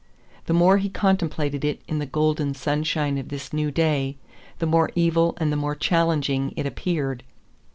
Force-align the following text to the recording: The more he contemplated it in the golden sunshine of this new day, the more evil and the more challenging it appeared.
The 0.47 0.53
more 0.53 0.79
he 0.79 0.89
contemplated 0.89 1.63
it 1.63 1.79
in 1.87 1.99
the 1.99 2.07
golden 2.07 2.55
sunshine 2.55 3.19
of 3.19 3.29
this 3.29 3.53
new 3.53 3.69
day, 3.69 4.17
the 4.57 4.65
more 4.65 4.89
evil 4.95 5.35
and 5.37 5.51
the 5.51 5.55
more 5.55 5.75
challenging 5.75 6.55
it 6.57 6.65
appeared. 6.65 7.21